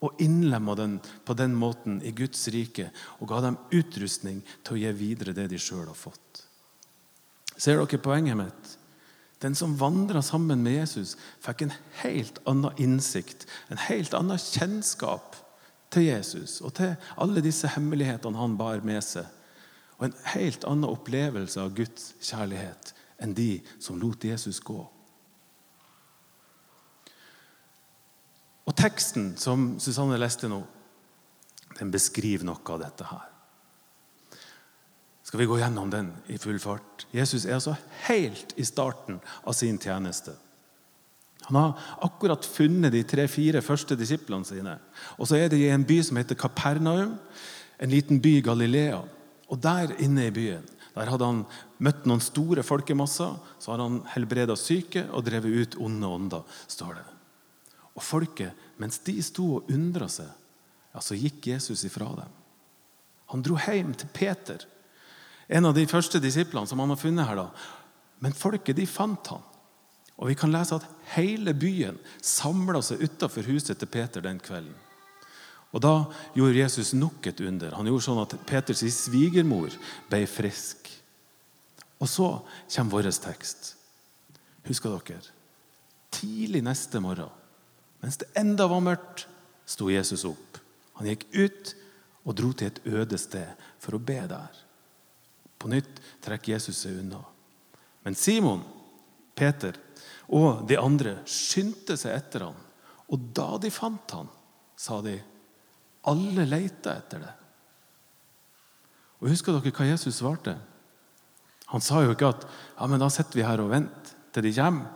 og 0.04 0.20
innlemma 0.22 0.76
den 0.78 0.98
på 1.26 1.34
den 1.38 1.56
måten 1.58 2.02
i 2.06 2.12
Guds 2.16 2.48
rike 2.54 2.92
og 3.18 3.30
ga 3.32 3.42
dem 3.48 3.58
utrustning 3.74 4.44
til 4.62 4.76
å 4.76 4.82
gi 4.82 4.92
videre 5.00 5.34
det 5.38 5.48
de 5.52 5.62
sjøl 5.62 5.88
har 5.88 5.98
fått. 5.98 6.44
Ser 7.58 7.80
dere 7.82 8.02
poenget 8.02 8.38
mitt? 8.38 8.76
Den 9.42 9.56
som 9.58 9.76
vandra 9.78 10.22
sammen 10.26 10.64
med 10.66 10.80
Jesus, 10.80 11.16
fikk 11.42 11.66
en 11.66 11.74
helt 12.02 12.40
annen 12.50 12.74
innsikt, 12.82 13.46
en 13.70 13.82
helt 13.86 14.14
annen 14.18 14.40
kjennskap 14.42 15.38
til 15.94 16.08
Jesus 16.10 16.58
og 16.66 16.74
til 16.80 16.96
alle 17.22 17.44
disse 17.46 17.70
hemmelighetene 17.76 18.38
han 18.38 18.58
bar 18.58 18.82
med 18.86 19.04
seg. 19.06 19.26
Og 19.98 20.10
en 20.10 20.18
helt 20.34 20.66
annen 20.70 20.90
opplevelse 20.90 21.62
av 21.62 21.74
Guds 21.78 22.12
kjærlighet 22.22 22.94
enn 23.22 23.34
de 23.38 23.58
som 23.82 23.98
lot 24.02 24.26
Jesus 24.26 24.60
gå. 24.62 24.84
Teksten 28.78 29.32
som 29.40 29.74
Susanne 29.82 30.20
leste 30.22 30.50
nå, 30.52 30.62
den 31.78 31.92
beskriver 31.94 32.48
noe 32.48 32.74
av 32.74 32.82
dette 32.82 33.08
her. 33.10 33.26
Skal 35.28 35.42
vi 35.42 35.48
gå 35.50 35.58
gjennom 35.60 35.90
den 35.92 36.14
i 36.32 36.38
full 36.40 36.60
fart? 36.64 37.04
Jesus 37.12 37.46
er 37.46 37.58
altså 37.58 37.76
helt 38.08 38.54
i 38.56 38.66
starten 38.66 39.20
av 39.44 39.58
sin 39.58 39.76
tjeneste. 39.82 40.38
Han 41.50 41.58
har 41.60 41.84
akkurat 42.04 42.46
funnet 42.48 42.94
de 42.96 43.04
tre-fire 43.08 43.62
første 43.64 43.96
disiplene 44.00 44.48
sine. 44.48 44.78
Og 45.20 45.28
så 45.28 45.38
er 45.40 45.52
det 45.52 45.60
i 45.60 45.70
en 45.72 45.84
by 45.88 46.00
som 46.04 46.20
heter 46.20 46.40
Kapernaum, 46.40 47.18
en 47.78 47.92
liten 47.92 48.22
by 48.24 48.38
i 48.40 48.46
Galilea. 48.46 49.02
Og 49.52 49.62
der 49.64 49.94
inne 50.04 50.28
i 50.28 50.34
byen 50.34 50.66
der 50.98 51.12
hadde 51.12 51.28
han 51.30 51.44
møtt 51.84 52.08
noen 52.10 52.24
store 52.24 52.64
folkemasser. 52.66 53.36
Så 53.62 53.74
har 53.74 53.84
han 53.84 54.00
helbreda 54.16 54.56
syke 54.58 55.06
og 55.12 55.28
drevet 55.28 55.54
ut 55.54 55.78
onde 55.84 56.10
ånder, 56.10 56.58
står 56.72 56.98
det. 56.98 57.06
Og 57.98 58.06
folket, 58.06 58.67
mens 58.78 59.00
de 59.06 59.18
sto 59.26 59.58
og 59.58 59.72
undra 59.74 60.08
seg, 60.12 60.30
ja, 60.94 61.02
så 61.04 61.18
gikk 61.18 61.50
Jesus 61.52 61.84
ifra 61.86 62.10
dem. 62.18 62.34
Han 63.34 63.44
dro 63.44 63.58
hjem 63.60 63.94
til 63.98 64.10
Peter, 64.14 64.64
en 65.48 65.68
av 65.70 65.76
de 65.76 65.86
første 65.88 66.20
disiplene 66.24 66.68
som 66.68 66.80
han 66.84 66.92
har 66.92 67.00
funnet 67.00 67.28
her. 67.28 67.40
da. 67.40 67.50
Men 68.20 68.36
folket 68.36 68.76
de 68.76 68.88
fant 68.90 69.30
han. 69.32 69.44
Og 70.18 70.32
vi 70.32 70.36
kan 70.36 70.52
lese 70.52 70.76
at 70.76 70.88
hele 71.14 71.54
byen 71.54 72.00
samla 72.26 72.82
seg 72.84 73.04
utafor 73.06 73.46
huset 73.48 73.78
til 73.80 73.90
Peter 73.92 74.24
den 74.26 74.42
kvelden. 74.44 74.76
Og 75.76 75.82
Da 75.84 76.08
gjorde 76.34 76.58
Jesus 76.58 76.94
nok 76.94 77.28
et 77.28 77.42
under. 77.44 77.76
Han 77.76 77.86
gjorde 77.86 78.06
sånn 78.06 78.22
at 78.24 78.36
Peters 78.48 78.82
svigermor 78.96 79.74
ble 80.10 80.24
frisk. 80.28 80.88
Og 82.00 82.10
så 82.10 82.30
kommer 82.74 82.92
vår 82.98 83.12
tekst. 83.12 83.76
Husker 84.68 84.96
dere? 84.96 85.36
Tidlig 86.12 86.64
neste 86.64 87.00
morgen 87.04 87.30
mens 88.04 88.20
det 88.22 88.30
enda 88.38 88.68
var 88.70 88.84
mørkt, 88.84 89.26
sto 89.68 89.90
Jesus 89.92 90.24
opp. 90.28 90.60
Han 91.00 91.10
gikk 91.10 91.26
ut 91.34 91.74
og 92.28 92.36
dro 92.38 92.52
til 92.54 92.70
et 92.70 92.82
øde 92.88 93.18
sted 93.20 93.68
for 93.82 93.98
å 93.98 94.04
be 94.04 94.20
der. 94.30 94.62
På 95.58 95.70
nytt 95.72 96.00
trekker 96.24 96.54
Jesus 96.56 96.84
seg 96.84 97.00
unna. 97.02 97.22
Men 98.06 98.16
Simon, 98.16 98.62
Peter 99.38 99.78
og 100.28 100.66
de 100.68 100.78
andre 100.80 101.18
skyndte 101.30 101.98
seg 102.00 102.16
etter 102.18 102.48
ham. 102.48 102.58
Og 103.08 103.30
da 103.36 103.56
de 103.62 103.72
fant 103.72 104.16
ham, 104.16 104.30
sa 104.78 105.00
de, 105.02 105.16
alle 106.08 106.46
leita 106.48 106.98
etter 107.00 107.24
det. 107.24 107.34
Og 109.18 109.32
Husker 109.32 109.56
dere 109.56 109.74
hva 109.74 109.88
Jesus 109.88 110.20
svarte? 110.20 110.54
Han 111.72 111.84
sa 111.84 112.04
jo 112.04 112.14
ikke 112.14 112.30
at 112.30 112.46
ja, 112.46 112.86
men 112.88 113.02
da 113.02 113.10
sitter 113.12 113.40
vi 113.40 113.48
her 113.48 113.64
og 113.64 113.72
venter 113.74 114.14
til 114.36 114.46
de 114.46 114.54
kommer. 114.56 114.94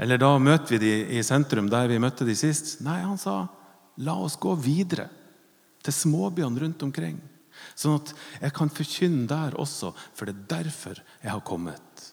Eller 0.00 0.18
da 0.18 0.32
møter 0.42 0.74
vi 0.74 0.80
de 0.82 1.18
i 1.18 1.22
sentrum, 1.26 1.68
der 1.70 1.88
vi 1.90 2.00
møtte 2.02 2.26
de 2.26 2.34
sist. 2.38 2.80
Nei, 2.84 2.98
han 3.04 3.20
sa 3.20 3.44
la 4.02 4.16
oss 4.18 4.38
gå 4.40 4.54
videre 4.58 5.06
til 5.84 5.94
småbyene 5.94 6.64
rundt 6.64 6.82
omkring. 6.86 7.20
Sånn 7.78 8.00
at 8.00 8.10
jeg 8.42 8.54
kan 8.56 8.72
forkynne 8.72 9.28
der 9.30 9.54
også, 9.60 9.92
for 10.14 10.26
det 10.26 10.34
er 10.34 10.50
derfor 10.58 10.98
jeg 11.22 11.30
har 11.30 11.44
kommet. 11.46 12.10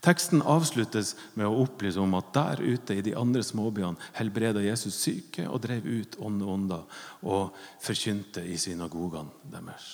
Teksten 0.00 0.40
avsluttes 0.48 1.12
med 1.36 1.44
å 1.44 1.64
opplyse 1.66 2.00
om 2.00 2.14
at 2.16 2.30
der 2.32 2.62
ute 2.64 2.96
i 2.96 3.04
de 3.04 3.12
andre 3.20 3.42
småbyene 3.44 4.00
helbreda 4.16 4.62
Jesus 4.64 4.96
syke 4.96 5.44
og 5.44 5.60
drev 5.66 5.84
ut 5.84 6.16
onde 6.24 6.48
ånder 6.48 7.02
og 7.20 7.58
forkynte 7.84 8.46
i 8.48 8.56
synagogene 8.60 9.52
deres. 9.52 9.90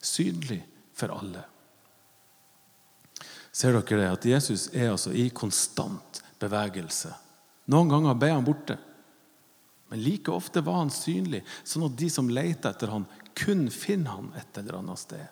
Synlig 0.00 0.62
for 0.96 1.12
alle. 1.12 1.44
Ser 3.54 3.76
dere 3.76 4.00
det? 4.00 4.08
At 4.10 4.26
Jesus 4.26 4.66
er 4.74 4.90
altså 4.90 5.12
i 5.14 5.28
konstant 5.30 6.22
bevegelse. 6.42 7.12
Noen 7.70 7.92
ganger 7.92 8.18
ble 8.18 8.32
han 8.32 8.46
borte. 8.46 8.76
Men 9.92 10.02
like 10.02 10.32
ofte 10.32 10.64
var 10.64 10.80
han 10.80 10.90
synlig, 10.90 11.44
sånn 11.62 11.86
at 11.86 11.94
de 12.00 12.08
som 12.10 12.30
leter 12.32 12.72
etter 12.72 12.90
han 12.90 13.06
kun 13.38 13.68
finner 13.70 14.16
han 14.16 14.32
et 14.40 14.58
eller 14.58 14.80
annet 14.80 15.00
sted. 15.00 15.26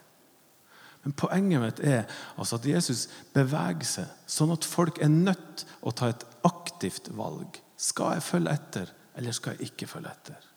Men 1.03 1.17
Poenget 1.19 1.63
mitt 1.65 1.83
er 1.83 2.05
altså 2.39 2.61
at 2.61 2.69
Jesus 2.69 3.09
beveger 3.35 3.89
seg, 3.89 4.15
sånn 4.31 4.55
at 4.55 4.67
folk 4.69 5.01
er 5.03 5.11
nødt 5.11 5.67
å 5.83 5.91
ta 5.91 6.13
et 6.13 6.27
aktivt 6.47 7.11
valg. 7.19 7.59
Skal 7.75 8.21
jeg 8.21 8.27
følge 8.29 8.55
etter, 8.55 8.93
eller 9.19 9.35
skal 9.35 9.59
jeg 9.59 9.73
ikke 9.73 9.91
følge 9.91 10.15
etter? 10.15 10.52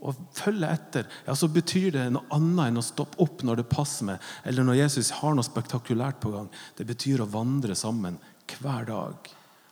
Å 0.00 0.14
følge 0.32 0.68
etter 0.72 1.08
ja, 1.26 1.34
så 1.36 1.48
betyr 1.52 1.90
det 1.92 2.06
noe 2.14 2.28
annet 2.32 2.70
enn 2.70 2.80
å 2.80 2.84
stoppe 2.84 3.20
opp 3.20 3.42
når 3.44 3.60
det 3.60 3.70
passer 3.72 4.08
meg, 4.08 4.30
eller 4.48 4.64
når 4.64 4.78
Jesus 4.78 5.10
har 5.18 5.36
noe 5.36 5.44
spektakulært 5.44 6.22
på 6.22 6.32
gang. 6.32 6.48
Det 6.76 6.86
betyr 6.88 7.20
å 7.20 7.28
vandre 7.28 7.76
sammen 7.76 8.16
hver 8.54 8.88
dag. 8.88 9.28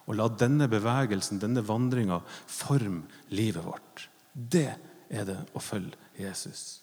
Og 0.08 0.16
la 0.16 0.28
denne 0.28 0.68
bevegelsen, 0.70 1.40
denne 1.40 1.64
vandringa, 1.64 2.20
forme 2.48 3.08
livet 3.32 3.64
vårt. 3.64 4.08
Det 4.32 4.68
er 5.08 5.24
det 5.28 5.38
å 5.56 5.62
følge 5.64 5.96
Jesus. 6.20 6.80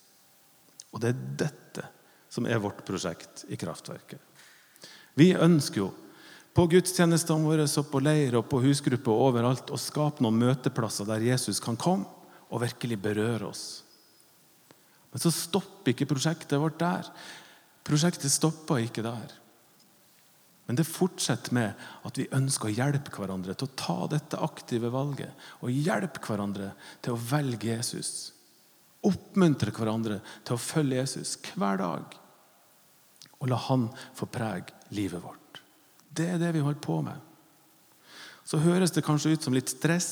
Og 0.94 1.02
det 1.04 1.12
er 1.12 1.24
dette 1.46 1.86
som 2.32 2.48
er 2.50 2.62
vårt 2.62 2.82
prosjekt 2.88 3.46
i 3.50 3.58
Kraftverket. 3.60 4.20
Vi 5.16 5.32
ønsker 5.38 5.86
jo 5.86 5.92
på 6.56 6.66
gudstjenestene 6.72 7.48
våre 7.48 7.66
og 7.68 7.88
på 7.92 8.02
leir 8.04 8.38
og 8.40 8.48
på 8.52 8.62
husgrupper 8.64 9.12
og 9.12 9.30
overalt 9.30 9.72
å 9.76 9.80
skape 9.80 10.24
noen 10.24 10.40
møteplasser 10.40 11.08
der 11.08 11.24
Jesus 11.24 11.60
kan 11.64 11.80
komme 11.80 12.08
og 12.50 12.62
virkelig 12.64 13.00
berøre 13.02 13.50
oss. 13.50 13.66
Men 15.12 15.24
så 15.24 15.32
stopper 15.32 15.94
ikke 15.94 16.10
prosjektet 16.10 16.60
vårt 16.60 16.78
der. 16.82 17.08
Prosjektet 17.88 18.34
stopper 18.34 18.84
ikke 18.84 19.06
der. 19.06 19.34
Men 20.66 20.80
det 20.80 20.88
fortsetter 20.90 21.54
med 21.54 21.86
at 22.08 22.18
vi 22.18 22.26
ønsker 22.34 22.72
å 22.72 22.74
hjelpe 22.74 23.14
hverandre 23.14 23.54
til 23.54 23.70
å 23.70 23.76
ta 23.78 23.98
dette 24.10 24.42
aktive 24.42 24.90
valget. 24.94 25.32
Og 25.62 25.74
hjelpe 25.74 26.24
hverandre 26.26 26.72
til 27.06 27.14
å 27.14 27.22
velge 27.22 27.70
Jesus. 27.70 28.12
Oppmuntre 29.06 29.74
hverandre 29.76 30.20
til 30.44 30.58
å 30.58 30.62
følge 30.62 31.04
Jesus 31.04 31.36
hver 31.54 31.80
dag. 31.84 32.18
Og 33.38 33.52
la 33.52 33.60
han 33.68 33.92
få 34.18 34.28
prege 34.32 34.74
livet 34.98 35.22
vårt. 35.22 35.62
Det 36.16 36.32
er 36.32 36.42
det 36.42 36.52
vi 36.56 36.64
holder 36.66 36.82
på 36.82 36.98
med. 37.06 37.22
Så 38.46 38.62
høres 38.62 38.94
det 38.94 39.06
kanskje 39.06 39.36
ut 39.36 39.46
som 39.46 39.54
litt 39.54 39.70
stress. 39.70 40.10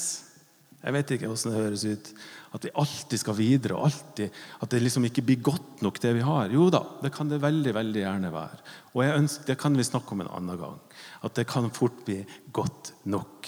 Jeg 0.84 0.96
vet 0.98 1.12
ikke 1.16 1.30
hvordan 1.32 1.54
det 1.54 1.62
høres 1.62 1.84
ut. 1.88 2.10
At 2.58 2.66
vi 2.68 2.72
alltid 2.84 3.22
skal 3.22 3.38
videre, 3.38 3.80
alltid, 3.80 4.40
at 4.60 4.74
det 4.74 4.82
liksom 4.84 5.08
ikke 5.08 5.24
blir 5.24 5.44
godt 5.46 5.84
nok, 5.86 6.00
det 6.04 6.12
vi 6.18 6.26
har. 6.28 6.52
Jo 6.52 6.68
da, 6.74 6.82
det 7.02 7.14
kan 7.16 7.32
det 7.32 7.40
veldig 7.42 7.74
veldig 7.78 8.02
gjerne 8.04 8.32
være. 8.34 8.60
Og 8.92 9.04
ønsker, 9.06 9.48
Det 9.48 9.60
kan 9.62 9.78
vi 9.78 9.86
snakke 9.88 10.12
om 10.12 10.22
en 10.22 10.34
annen 10.36 10.60
gang. 10.60 10.80
At 11.24 11.36
det 11.36 11.48
kan 11.48 11.72
fort 11.72 12.04
bli 12.06 12.20
godt 12.52 12.94
nok. 13.04 13.48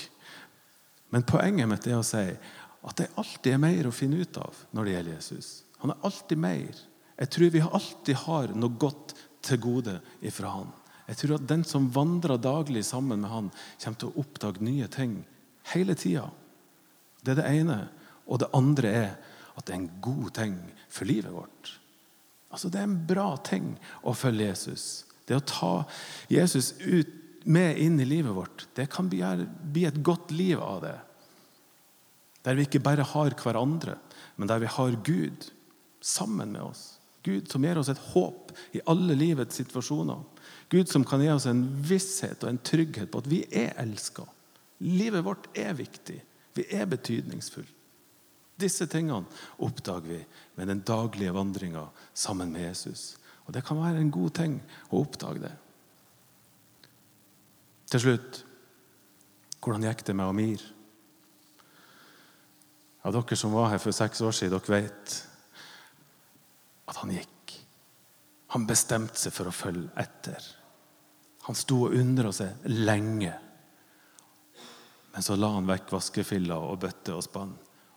Men 1.12 1.28
poenget 1.28 1.68
mitt 1.70 1.88
er 1.88 2.00
å 2.00 2.08
si 2.08 2.24
at 2.86 2.98
det 3.02 3.12
alltid 3.20 3.54
er 3.54 3.62
mer 3.62 3.88
å 3.88 3.94
finne 3.96 4.22
ut 4.22 4.38
av 4.40 4.64
når 4.72 4.86
det 4.86 4.96
gjelder 4.96 5.16
Jesus. 5.18 5.52
Han 5.84 5.92
er 5.92 6.08
alltid 6.08 6.40
mer. 6.40 6.82
Jeg 7.20 7.32
tror 7.36 7.52
vi 7.52 7.62
alltid 7.66 8.20
har 8.24 8.56
noe 8.56 8.80
godt 8.80 9.16
til 9.46 9.60
gode 9.62 10.00
ifra 10.24 10.56
han. 10.56 10.72
Jeg 11.10 11.20
tror 11.20 11.36
at 11.36 11.48
den 11.50 11.64
som 11.68 11.92
vandrer 11.94 12.40
daglig 12.42 12.86
sammen 12.88 13.22
med 13.22 13.30
han, 13.30 13.52
kommer 13.84 14.00
til 14.00 14.10
å 14.10 14.24
oppdage 14.24 14.64
nye 14.66 14.88
ting 14.90 15.20
hele 15.74 15.96
tida. 16.00 16.30
Det 17.26 17.34
er 17.34 17.42
det 17.42 17.50
ene. 17.62 17.80
Og 18.30 18.42
det 18.42 18.54
andre 18.58 18.92
er 18.92 19.12
at 19.56 19.66
det 19.66 19.74
er 19.74 19.82
en 19.82 19.92
god 20.04 20.30
ting 20.38 20.56
for 20.92 21.10
livet 21.10 21.34
vårt. 21.34 21.74
Altså 22.54 22.70
Det 22.70 22.80
er 22.80 22.88
en 22.88 23.02
bra 23.08 23.30
ting 23.44 23.74
å 24.08 24.14
følge 24.16 24.52
Jesus. 24.52 25.06
Det 25.26 25.38
å 25.38 25.46
ta 25.50 25.74
Jesus 26.32 26.76
ut, 26.80 27.22
med 27.46 27.78
inn 27.78 28.00
i 28.02 28.08
livet 28.10 28.34
vårt, 28.34 28.64
det 28.74 28.88
kan 28.90 29.06
bli, 29.06 29.20
et 29.22 30.00
godt 30.02 30.32
liv 30.34 30.58
av 30.58 30.80
det. 30.82 30.96
Der 32.42 32.58
vi 32.58 32.66
ikke 32.66 32.82
bare 32.82 33.06
har 33.06 33.36
hverandre, 33.38 34.00
men 34.36 34.50
der 34.50 34.64
vi 34.64 34.72
har 34.74 34.98
Gud 35.06 35.46
sammen 36.02 36.56
med 36.56 36.64
oss. 36.66 36.96
Gud 37.22 37.46
som 37.50 37.62
gir 37.66 37.78
oss 37.78 37.92
et 37.94 38.02
håp 38.14 38.50
i 38.74 38.82
alle 38.90 39.14
livets 39.18 39.62
situasjoner. 39.62 40.24
Gud 40.74 40.90
som 40.90 41.06
kan 41.06 41.22
gi 41.22 41.30
oss 41.34 41.46
en 41.50 41.64
visshet 41.86 42.42
og 42.42 42.50
en 42.50 42.62
trygghet 42.66 43.14
på 43.14 43.22
at 43.22 43.30
vi 43.30 43.44
er 43.50 43.78
elska. 43.82 44.26
Livet 44.82 45.26
vårt 45.26 45.46
er 45.54 45.78
viktig. 45.78 46.18
Vi 46.56 46.66
er 46.72 46.88
betydningsfulle. 46.90 47.72
Disse 48.56 48.88
tingene 48.88 49.28
oppdager 49.60 50.08
vi 50.08 50.22
med 50.56 50.70
den 50.72 50.82
daglige 50.88 51.34
vandringa 51.36 51.84
sammen 52.16 52.54
med 52.56 52.70
Jesus. 52.70 53.18
Og 53.46 53.54
Det 53.54 53.66
kan 53.66 53.78
være 53.78 54.00
en 54.00 54.12
god 54.12 54.32
ting 54.40 54.56
å 54.90 55.02
oppdage 55.04 55.44
det. 55.44 55.54
Til 57.92 58.02
slutt 58.02 58.42
hvordan 59.60 59.86
gikk 59.88 60.04
det 60.06 60.16
med 60.16 60.30
Amir? 60.30 60.64
Ja, 63.04 63.12
dere 63.12 63.38
som 63.38 63.54
var 63.54 63.72
her 63.74 63.82
for 63.82 63.94
seks 63.94 64.22
år 64.22 64.34
siden, 64.34 64.60
dere 64.60 64.82
vet 64.82 65.16
at 66.90 67.00
han 67.02 67.14
gikk. 67.14 67.56
Han 68.54 68.68
bestemte 68.70 69.20
seg 69.20 69.34
for 69.34 69.50
å 69.50 69.54
følge 69.54 69.90
etter. 70.00 70.46
Han 71.46 71.58
sto 71.58 71.84
og 71.88 71.98
undra 71.98 72.32
seg 72.34 72.66
lenge. 72.72 73.34
Men 75.16 75.24
så 75.24 75.38
la 75.40 75.54
han 75.56 75.70
vekk 75.70 75.96
vaskefiller 75.96 76.60
og 76.60 76.84
bøtte 76.84 77.16
og 77.16 77.24
spann 77.24 77.56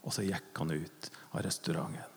og 0.09 0.15
så 0.15 0.25
gikk 0.25 0.57
han 0.57 0.71
ut 0.73 1.11
av 1.31 1.43
restauranten. 1.45 2.15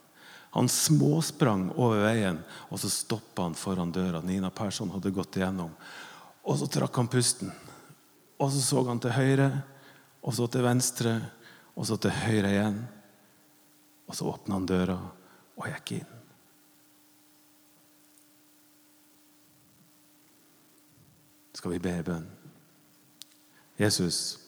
Han 0.52 0.68
småsprang 0.68 1.70
over 1.80 2.02
veien, 2.04 2.42
og 2.72 2.80
så 2.80 2.90
stoppa 2.92 3.46
han 3.46 3.56
foran 3.56 3.92
døra 3.92 4.20
Nina 4.24 4.50
Persson 4.52 4.92
hadde 4.92 5.14
gått 5.16 5.38
igjennom. 5.40 5.72
Og 6.44 6.58
så 6.60 6.68
trakk 6.72 6.96
han 7.00 7.10
pusten. 7.12 7.52
Og 8.40 8.52
så 8.52 8.62
så 8.64 8.84
han 8.88 9.00
til 9.00 9.16
høyre, 9.16 9.50
og 10.24 10.36
så 10.36 10.48
til 10.52 10.66
venstre, 10.66 11.14
og 11.76 11.88
så 11.88 11.96
til 12.00 12.16
høyre 12.16 12.52
igjen. 12.52 12.82
Og 14.08 14.18
så 14.18 14.28
åpna 14.28 14.60
han 14.60 14.68
døra 14.68 14.98
og 15.56 15.68
gikk 15.72 15.96
inn. 16.02 16.18
Skal 21.56 21.76
vi 21.76 21.84
be 21.84 21.96
bønn? 22.08 22.28
Jesus, 23.80 24.42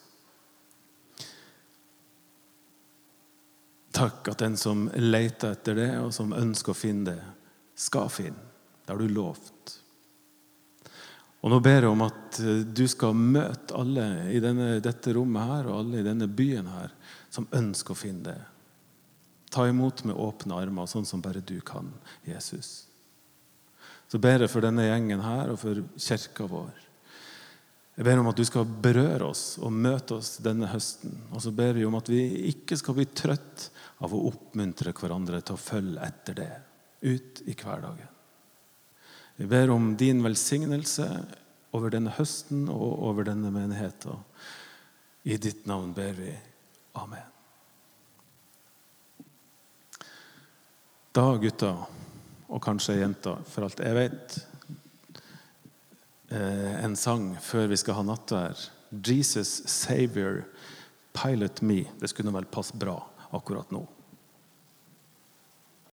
Takk 4.03 4.33
at 4.33 4.41
den 4.43 4.57
som 4.59 4.89
leter 4.99 5.53
etter 5.55 5.77
det, 5.79 5.91
og 6.03 6.09
som 6.11 6.33
ønsker 6.35 6.73
å 6.73 6.75
finne 6.75 7.13
det, 7.13 7.21
skal 7.79 8.09
finne. 8.11 8.49
Det 8.83 8.91
har 8.91 8.99
du 8.99 9.07
lovt. 9.07 9.77
Og 11.39 11.51
Nå 11.51 11.59
ber 11.63 11.85
jeg 11.85 11.91
om 11.91 12.03
at 12.03 12.39
eh, 12.43 12.65
du 12.67 12.83
skal 12.91 13.15
møte 13.15 13.77
alle 13.79 14.07
i 14.35 14.41
denne, 14.43 14.81
dette 14.83 15.13
rommet 15.15 15.47
her, 15.47 15.69
og 15.69 15.77
alle 15.77 16.01
i 16.01 16.05
denne 16.09 16.27
byen 16.27 16.67
her 16.71 16.91
som 17.31 17.47
ønsker 17.55 17.95
å 17.95 17.99
finne 18.01 18.25
det. 18.27 18.41
Ta 19.55 19.69
imot 19.71 20.03
med 20.03 20.19
åpne 20.19 20.59
armer, 20.59 20.91
sånn 20.91 21.07
som 21.07 21.23
bare 21.23 21.39
du 21.39 21.61
kan, 21.63 21.87
Jesus. 22.27 22.73
Så 24.11 24.19
ber 24.19 24.43
jeg 24.43 24.51
for 24.51 24.67
denne 24.67 24.89
gjengen 24.89 25.23
her 25.23 25.55
og 25.55 25.61
for 25.63 25.79
kirka 25.95 26.51
vår. 26.51 26.75
Jeg 27.93 28.07
ber 28.07 28.19
om 28.19 28.29
at 28.31 28.39
du 28.39 28.45
skal 28.47 28.65
berøre 28.65 29.27
oss 29.27 29.43
og 29.61 29.73
møte 29.73 30.15
oss 30.17 30.39
denne 30.41 30.69
høsten. 30.71 31.13
Og 31.29 31.43
så 31.45 31.51
ber 31.53 31.75
vi 31.77 31.85
om 31.85 31.93
at 31.99 32.09
vi 32.09 32.23
ikke 32.49 32.77
skal 32.79 32.97
bli 32.97 33.05
trøtt 33.13 33.67
av 34.01 34.15
å 34.15 34.23
oppmuntre 34.31 34.95
hverandre 34.97 35.43
til 35.45 35.57
å 35.57 35.61
følge 35.61 36.07
etter 36.07 36.39
det 36.39 36.49
ut 37.05 37.43
i 37.45 37.53
hverdagen. 37.53 38.09
Vi 39.37 39.49
ber 39.49 39.69
om 39.73 39.91
din 39.97 40.23
velsignelse 40.25 41.07
over 41.73 41.93
denne 41.93 42.13
høsten 42.17 42.65
og 42.69 43.05
over 43.09 43.29
denne 43.29 43.51
menigheten. 43.53 44.17
I 45.29 45.37
ditt 45.41 45.67
navn 45.69 45.93
ber 45.93 46.17
vi. 46.17 46.33
Amen. 46.97 47.29
Da, 51.13 51.27
gutter, 51.37 51.77
og 52.49 52.61
kanskje 52.61 52.97
jenter, 52.97 53.41
for 53.45 53.67
alt 53.67 53.81
jeg 53.85 53.97
vet 53.97 54.37
en 56.33 56.95
sang 56.97 57.33
før 57.41 57.67
vi 57.71 57.77
skal 57.77 57.99
ha 57.99 58.05
nattvær. 58.07 58.69
'Jesus 58.93 59.63
Savior, 59.69 60.43
Pilot 61.13 61.61
Me'. 61.61 61.89
Det 61.99 62.09
skulle 62.09 62.33
vel 62.33 62.45
passe 62.45 62.77
bra 62.77 62.99
akkurat 63.33 63.71
nå. 63.71 63.87